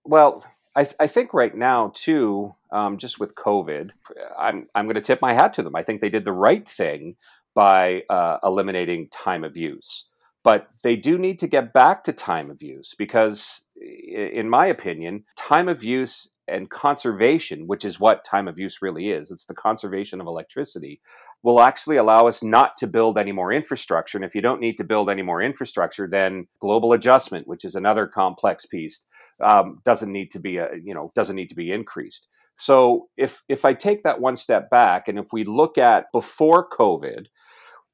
[0.04, 0.44] Well,
[0.74, 3.90] I, th- I, think right now too, um, just with COVID,
[4.38, 5.74] I'm I'm going to tip my hat to them.
[5.74, 7.16] I think they did the right thing
[7.60, 10.06] by uh, eliminating time of use.
[10.42, 15.24] But they do need to get back to time of use because, in my opinion,
[15.36, 19.54] time of use and conservation, which is what time of use really is, it's the
[19.54, 21.02] conservation of electricity,
[21.42, 24.16] will actually allow us not to build any more infrastructure.
[24.16, 27.74] And if you don't need to build any more infrastructure, then global adjustment, which is
[27.74, 29.04] another complex piece,
[29.44, 32.26] um, doesn't need to be a, you know doesn't need to be increased.
[32.56, 36.68] So if if I take that one step back and if we look at before
[36.68, 37.26] COVID,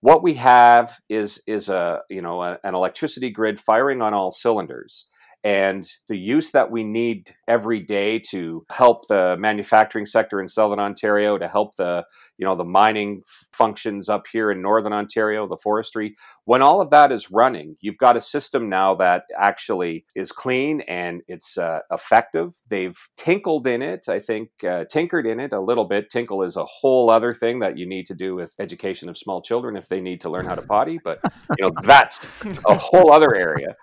[0.06, 4.30] what we have is is a you know a, an electricity grid firing on all
[4.30, 5.06] cylinders
[5.46, 10.80] and the use that we need every day to help the manufacturing sector in southern
[10.80, 12.04] ontario to help the
[12.36, 13.20] you know the mining
[13.52, 17.96] functions up here in northern ontario the forestry when all of that is running you've
[17.96, 22.52] got a system now that actually is clean and it's uh, effective.
[22.68, 26.10] They've tinkled in it i think uh, tinkered in it a little bit.
[26.10, 29.42] Tinkle is a whole other thing that you need to do with education of small
[29.42, 31.20] children if they need to learn how to potty but
[31.56, 33.76] you know that's a whole other area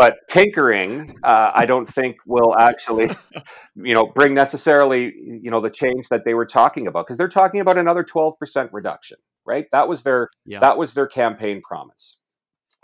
[0.00, 3.10] but tinkering uh, i don't think will actually
[3.76, 5.12] you know bring necessarily
[5.44, 8.68] you know the change that they were talking about because they're talking about another 12%
[8.72, 9.18] reduction
[9.50, 9.66] right?
[9.72, 10.60] That was their yeah.
[10.60, 12.16] that was their campaign promise.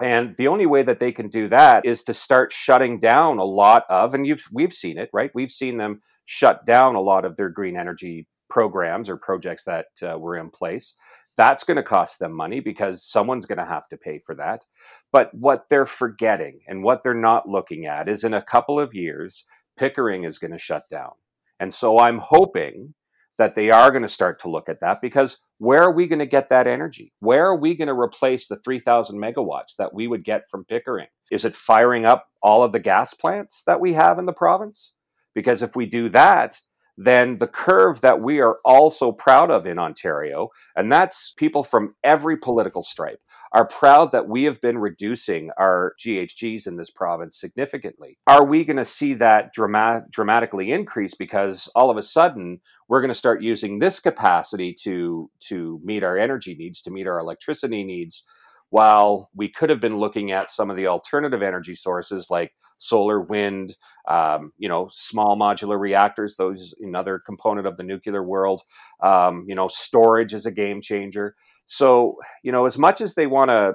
[0.02, 3.44] And the only way that they can do that is to start shutting down a
[3.44, 5.30] lot of and you've we've seen it right?
[5.34, 9.86] We've seen them shut down a lot of their green energy programs or projects that
[10.02, 10.94] uh, were in place
[11.36, 14.64] that's going to cost them money because someone's going to have to pay for that
[15.12, 18.94] but what they're forgetting and what they're not looking at is in a couple of
[18.94, 19.44] years,
[19.78, 21.12] Pickering is going to shut down.
[21.60, 22.94] And so I'm hoping
[23.38, 26.18] that they are going to start to look at that because where are we going
[26.18, 27.12] to get that energy?
[27.20, 31.08] Where are we going to replace the 3,000 megawatts that we would get from Pickering?
[31.30, 34.92] Is it firing up all of the gas plants that we have in the province?
[35.34, 36.58] Because if we do that,
[36.96, 41.62] then the curve that we are all so proud of in Ontario, and that's people
[41.62, 43.20] from every political stripe,
[43.52, 48.18] are proud that we have been reducing our GHGs in this province significantly.
[48.26, 53.00] Are we going to see that dramatic, dramatically increase because all of a sudden we're
[53.00, 57.18] going to start using this capacity to to meet our energy needs, to meet our
[57.18, 58.24] electricity needs?
[58.70, 63.20] While we could have been looking at some of the alternative energy sources like solar,
[63.20, 63.76] wind,
[64.08, 68.62] um, you know, small modular reactors, those another component of the nuclear world.
[69.02, 71.34] Um, you know, storage is a game changer.
[71.66, 73.74] So, you know, as much as they want to,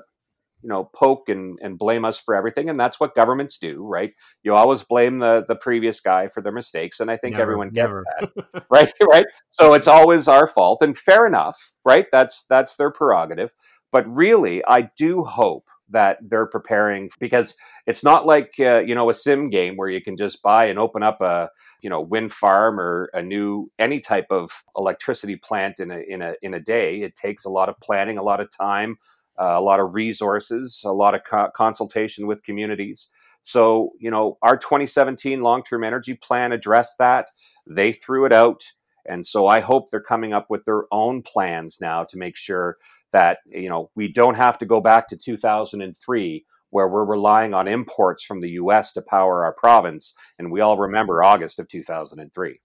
[0.64, 4.12] you know, poke and, and blame us for everything, and that's what governments do, right?
[4.44, 7.70] You always blame the the previous guy for their mistakes, and I think Never, everyone
[7.70, 8.06] gets never.
[8.20, 8.94] that, right?
[9.10, 9.26] Right.
[9.50, 12.06] So it's always our fault, and fair enough, right?
[12.12, 13.54] That's that's their prerogative.
[13.92, 19.10] But really, I do hope that they're preparing because it's not like uh, you know
[19.10, 21.50] a sim game where you can just buy and open up a
[21.82, 26.22] you know wind farm or a new any type of electricity plant in a in
[26.22, 27.02] a in a day.
[27.02, 28.98] It takes a lot of planning, a lot of time,
[29.40, 33.10] uh, a lot of resources, a lot of co- consultation with communities.
[33.44, 37.30] So you know our 2017 long-term energy plan addressed that.
[37.68, 38.64] They threw it out.
[39.08, 42.78] And so I hope they're coming up with their own plans now to make sure
[43.14, 47.68] that you know we don't have to go back to 2003 where we're relying on
[47.68, 52.60] imports from the US to power our province and we all remember August of 2003.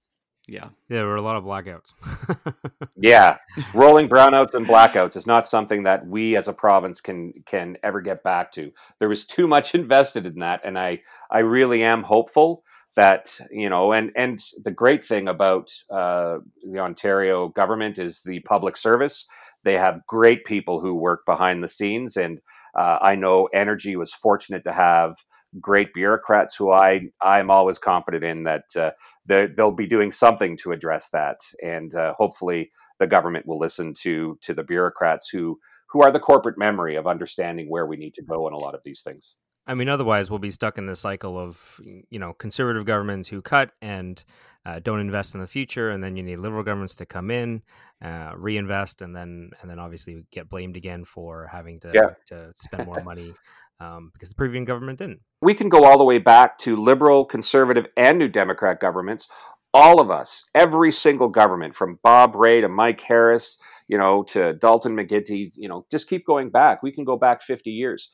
[0.49, 0.69] Yeah.
[0.89, 1.93] Yeah, there were a lot of blackouts.
[2.99, 3.37] Yeah,
[3.75, 8.01] rolling brownouts and blackouts is not something that we as a province can can ever
[8.01, 8.71] get back to.
[9.01, 12.63] There was too much invested in that and I I really am hopeful
[12.97, 16.39] that you know and and the great thing about uh,
[16.73, 19.27] the Ontario government is the public service
[19.67, 22.41] they have great people who work behind the scenes, and
[22.79, 25.17] uh, I know Energy was fortunate to have
[25.61, 28.91] great bureaucrats who I I'm always confident in that uh,
[29.27, 34.39] they'll be doing something to address that, and uh, hopefully the government will listen to
[34.43, 35.59] to the bureaucrats who
[35.91, 38.75] who are the corporate memory of understanding where we need to go in a lot
[38.75, 39.35] of these things.
[39.67, 43.43] I mean, otherwise we'll be stuck in this cycle of you know conservative governments who
[43.43, 44.23] cut and
[44.65, 47.63] uh, don't invest in the future, and then you need liberal governments to come in,
[48.05, 52.11] uh, reinvest, and then and then obviously get blamed again for having to Yeah.
[52.29, 53.35] to spend more money
[53.81, 55.21] um, because the previous government didn't.
[55.43, 59.29] we can go all the way back to liberal, conservative, and New Democrat governments.
[59.75, 64.55] All of us, every single government, from Bob Rae to Mike Harris, you know, to
[64.55, 66.83] Dalton McGuinty, you know, just keep going back.
[66.83, 68.09] We can go back 50 years.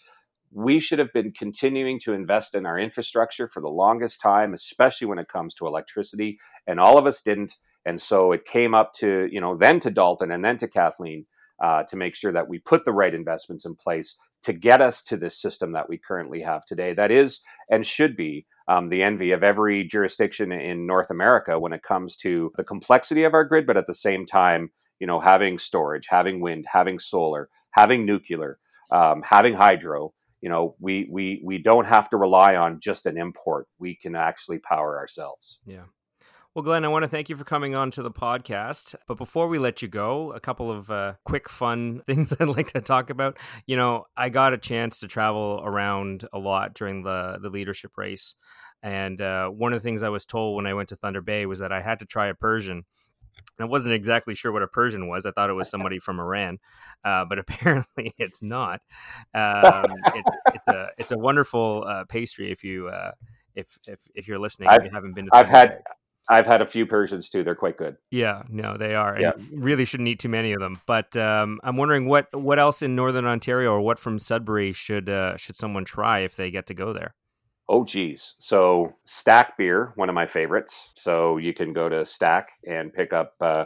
[0.55, 5.07] We should have been continuing to invest in our infrastructure for the longest time, especially
[5.07, 7.55] when it comes to electricity, and all of us didn't.
[7.87, 11.27] And so it came up to, you know, then to Dalton and then to Kathleen
[11.63, 15.03] uh, to make sure that we put the right investments in place to get us
[15.05, 16.93] to this system that we currently have today.
[16.93, 21.73] That is and should be um, the envy of every jurisdiction in North America when
[21.73, 25.21] it comes to the complexity of our grid, but at the same time, you know,
[25.21, 28.59] having storage, having wind, having solar, having nuclear,
[28.91, 30.13] um, having hydro.
[30.43, 33.69] You know, we we we don't have to rely on just an import.
[33.79, 35.61] We can actually power ourselves.
[35.65, 35.85] Yeah.
[36.55, 38.95] Well, Glenn, I want to thank you for coming on to the podcast.
[39.09, 42.73] But before we let you go, a couple of uh, quick, fun things I'd like
[42.73, 43.39] to talk about.
[43.65, 47.93] You know, I got a chance to travel around a lot during the the leadership
[47.97, 48.35] race,
[48.83, 51.47] and uh, one of the things I was told when I went to Thunder Bay
[51.47, 52.85] was that I had to try a Persian.
[53.61, 55.27] I wasn't exactly sure what a Persian was.
[55.27, 56.59] I thought it was somebody from Iran,
[57.05, 58.81] uh, but apparently it's not.
[59.35, 62.51] Um, it's, it's a it's a wonderful uh, pastry.
[62.51, 63.13] If you uh,
[63.55, 65.27] if if if you're listening, and I've- you haven't been.
[65.27, 65.83] To I've had.
[66.29, 67.43] I've had a few Persians too.
[67.43, 67.97] They're quite good.
[68.13, 69.19] Yeah, no, they are.
[69.21, 69.33] Yeah.
[69.37, 70.81] you really shouldn't eat too many of them.
[70.87, 75.09] But um, I'm wondering what what else in Northern Ontario or what from Sudbury should
[75.09, 77.15] uh, should someone try if they get to go there?
[77.73, 78.35] Oh, geez.
[78.39, 80.91] So, Stack Beer, one of my favorites.
[80.95, 83.65] So, you can go to Stack and pick up uh,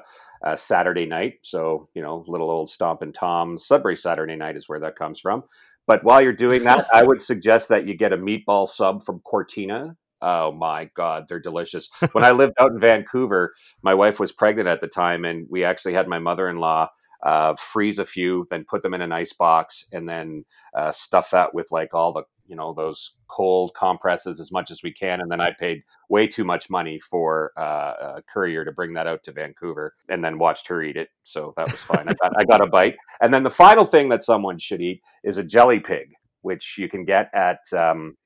[0.55, 1.41] Saturday night.
[1.43, 5.43] So, you know, little old Stompin' Tom Sudbury Saturday night is where that comes from.
[5.89, 9.19] But while you're doing that, I would suggest that you get a meatball sub from
[9.21, 9.97] Cortina.
[10.23, 11.91] Oh my God, they're delicious.
[12.13, 15.65] When I lived out in Vancouver, my wife was pregnant at the time, and we
[15.65, 16.91] actually had my mother in law
[17.23, 21.31] uh, freeze a few, then put them in an ice box, and then uh, stuff
[21.31, 25.21] that with like all the you know those cold compresses as much as we can
[25.21, 29.09] and then i paid way too much money for uh, a courier to bring that
[29.09, 32.07] out to vancouver and then watched her eat it so that was fine.
[32.09, 32.97] I, got, I got a bite.
[33.21, 36.13] And then the final thing that someone should eat is a jelly pig
[36.43, 38.17] which you can get at um,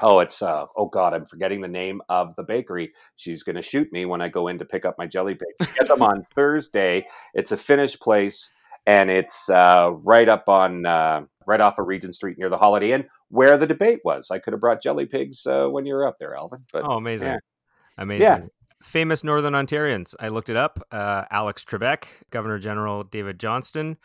[0.00, 2.92] Oh, it's uh oh god, I'm forgetting the name of the bakery.
[3.16, 5.74] She's going to shoot me when I go in to pick up my jelly cakes.
[5.76, 7.06] Get them on Thursday.
[7.34, 8.50] It's a Finnish place,
[8.86, 12.92] and it's uh, right up on uh, right off of Regent Street near the Holiday
[12.92, 14.30] Inn, where the debate was.
[14.30, 16.64] I could have brought jelly pigs uh, when you were up there, Alvin.
[16.72, 17.38] But oh, amazing, yeah.
[17.98, 18.22] amazing.
[18.22, 18.40] Yeah.
[18.82, 20.16] Famous Northern Ontarians.
[20.18, 20.84] I looked it up.
[20.90, 23.96] Uh, Alex Trebek, Governor General David Johnston,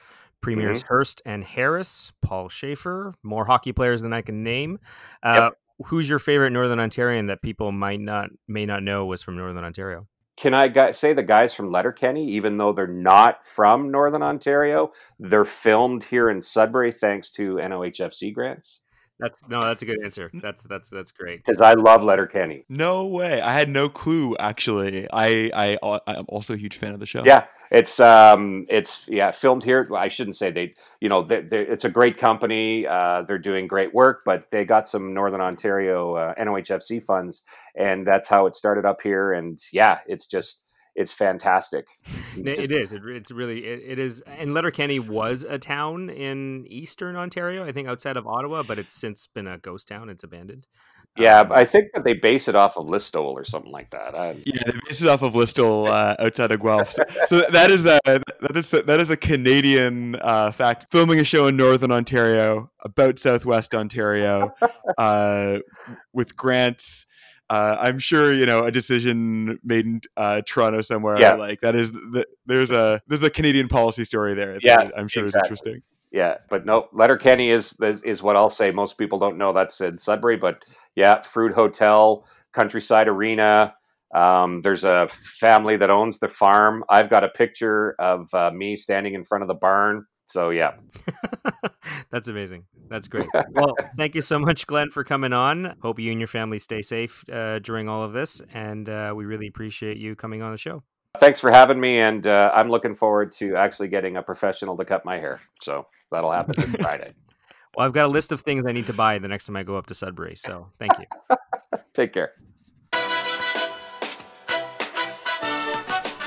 [0.42, 0.88] Premiers Mm-hmm.
[0.88, 4.80] Hearst and Harris, Paul Shaffer, more hockey players than I can name.
[5.24, 5.52] Uh,
[5.86, 9.64] Who's your favorite Northern Ontarian that people might not may not know was from Northern
[9.64, 10.08] Ontario?
[10.38, 14.92] Can I gu- say the guys from Letterkenny, even though they're not from Northern Ontario,
[15.20, 18.82] they're filmed here in Sudbury thanks to NOHFC grants?
[19.20, 20.30] That's no, that's a good answer.
[20.34, 21.44] That's that's that's great.
[21.44, 22.66] Because I love Letterkenny.
[22.70, 23.42] No way.
[23.42, 24.36] I had no clue.
[24.40, 27.24] Actually, I I uh, I'm also a huge fan of the show.
[27.26, 29.88] Yeah, it's um, it's yeah, filmed here.
[29.96, 32.86] I shouldn't say they, you know, they, they, it's a great company.
[32.88, 37.44] Uh, they're doing great work, but they got some Northern Ontario uh, NOHFC funds,
[37.76, 39.34] and that's how it started up here.
[39.34, 40.64] And yeah, it's just
[40.96, 41.86] it's fantastic.
[42.38, 42.94] It- Just- it is.
[42.94, 43.66] It, it's really.
[43.66, 44.22] It, it is.
[44.28, 48.94] And Letterkenny was a town in eastern Ontario, I think, outside of Ottawa, but it's
[48.94, 50.08] since been a ghost town.
[50.10, 50.68] It's abandoned.
[51.18, 54.16] Yeah, Um, I think that they base it off of Listowel or something like that.
[54.16, 56.92] I, Yeah, they base it off of Listowel uh, outside of Guelph.
[56.92, 60.88] So, so that is a that is a, that is a Canadian uh, fact.
[60.92, 64.54] Filming a show in Northern Ontario about Southwest Ontario
[64.98, 65.60] uh,
[66.14, 67.06] with grants.
[67.50, 71.20] Uh, I'm sure you know a decision made in uh, Toronto somewhere.
[71.20, 71.36] Yeah.
[71.36, 74.54] Like that is the, there's a there's a Canadian policy story there.
[74.54, 75.56] that Yeah, I'm sure exactly.
[75.56, 75.82] is interesting.
[76.12, 78.72] Yeah, but no, Letterkenny is, is is what I'll say.
[78.72, 80.64] Most people don't know that's in Sudbury, but
[80.96, 83.74] yeah, Fruit Hotel, Countryside Arena.
[84.16, 86.84] Um, there's a family that owns the farm.
[86.90, 90.06] I've got a picture of uh, me standing in front of the barn.
[90.26, 90.74] So yeah,
[92.12, 92.66] That's amazing.
[92.90, 93.28] That's great.
[93.52, 95.76] Well, thank you so much, Glenn, for coming on.
[95.82, 99.26] Hope you and your family stay safe uh, during all of this, and uh, we
[99.26, 100.84] really appreciate you coming on the show.
[101.20, 104.86] thanks for having me, and uh, I'm looking forward to actually getting a professional to
[104.86, 105.42] cut my hair.
[105.62, 107.14] So that'll happen this Friday.
[107.76, 109.64] Well, I've got a list of things I need to buy the next time I
[109.64, 110.36] go up to Sudbury.
[110.36, 111.06] So thank you.
[111.94, 112.34] Take care.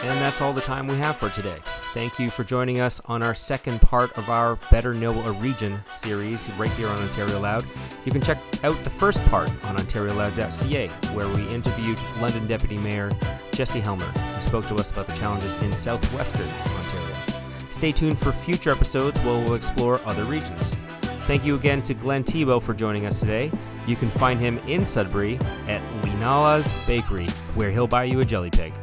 [0.03, 1.59] And that's all the time we have for today.
[1.93, 5.79] Thank you for joining us on our second part of our Better Know a Region
[5.91, 7.67] series right here on Ontario Loud.
[8.07, 13.11] You can check out the first part on OntarioLoud.ca, where we interviewed London Deputy Mayor
[13.53, 17.10] Jesse Helmer, who spoke to us about the challenges in southwestern Ontario.
[17.71, 20.77] Stay tuned for future episodes where we'll explore other regions.
[21.27, 23.53] Thank you again to Glenn Thibeault for joining us today.
[23.87, 25.37] You can find him in Sudbury
[25.69, 28.75] at Leinala's Bakery, where he'll buy you a jelly pig.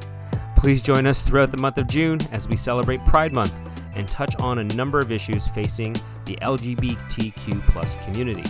[0.55, 3.53] Please join us throughout the month of June as we celebrate Pride Month
[3.95, 5.93] and touch on a number of issues facing
[6.25, 8.49] the LGBTQ community.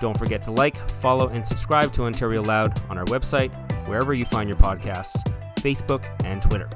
[0.00, 3.50] Don't forget to like, follow, and subscribe to Ontario Loud on our website,
[3.88, 5.16] wherever you find your podcasts,
[5.56, 6.68] Facebook, and Twitter.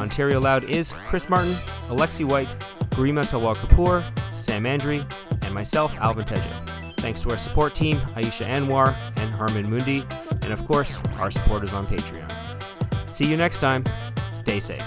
[0.00, 1.54] Ontario Loud is Chris Martin,
[1.88, 2.48] Alexi White,
[2.90, 4.02] Garima Tawal Kapoor,
[4.34, 5.04] Sam Andry,
[5.42, 6.96] and myself, Alvin Tedjo.
[6.96, 11.74] Thanks to our support team, Aisha Anwar and Harman Mundi, and of course, our supporters
[11.74, 12.30] on Patreon.
[13.10, 13.84] See you next time.
[14.32, 14.82] Stay safe.